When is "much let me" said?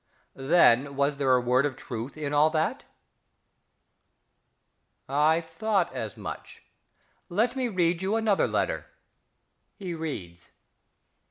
6.17-7.67